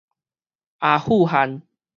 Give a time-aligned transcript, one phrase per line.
[0.79, 1.61] 阿富汗